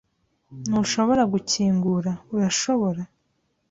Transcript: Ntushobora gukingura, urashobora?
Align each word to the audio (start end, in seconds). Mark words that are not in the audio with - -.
Ntushobora 0.67 1.23
gukingura, 1.33 2.11
urashobora? 2.35 3.01